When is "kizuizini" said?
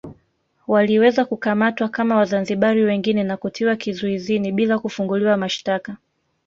3.75-4.51